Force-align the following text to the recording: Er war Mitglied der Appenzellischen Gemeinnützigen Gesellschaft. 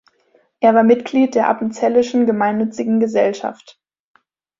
Er 0.61 0.73
war 0.73 0.81
Mitglied 0.81 1.35
der 1.35 1.47
Appenzellischen 1.47 2.25
Gemeinnützigen 2.25 2.99
Gesellschaft. 2.99 3.79